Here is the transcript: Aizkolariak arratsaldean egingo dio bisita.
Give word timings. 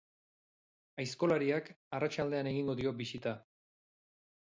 Aizkolariak 1.03 1.69
arratsaldean 1.97 2.49
egingo 2.53 2.75
dio 2.81 2.95
bisita. 3.03 3.35